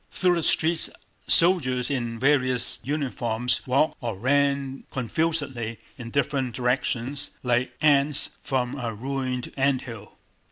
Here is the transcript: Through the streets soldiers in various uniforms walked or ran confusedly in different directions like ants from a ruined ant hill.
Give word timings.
Through 0.09 0.33
the 0.33 0.41
streets 0.41 0.89
soldiers 1.27 1.91
in 1.91 2.17
various 2.17 2.79
uniforms 2.81 3.67
walked 3.67 3.97
or 4.01 4.17
ran 4.17 4.83
confusedly 4.89 5.77
in 5.95 6.09
different 6.09 6.55
directions 6.55 7.29
like 7.43 7.75
ants 7.81 8.31
from 8.41 8.79
a 8.79 8.95
ruined 8.95 9.51
ant 9.55 9.83
hill. 9.83 10.17